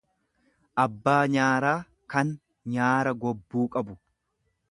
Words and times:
abbaa 0.83 1.19
nyaaraa, 1.33 1.75
kan 2.15 2.33
nyaara 2.77 3.15
gobbuu 3.27 3.67
qabu. 3.77 3.99